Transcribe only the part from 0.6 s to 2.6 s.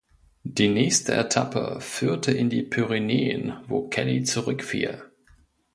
nächste Etappe führte in